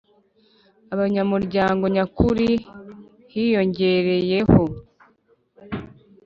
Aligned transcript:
abanyamuryango 0.93 1.83
nyakuri 1.95 2.49
hiyongereyeho 3.33 4.61